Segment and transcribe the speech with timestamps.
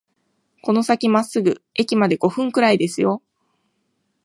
[0.63, 3.21] この先まっすぐ、駅まで五分くらいですよ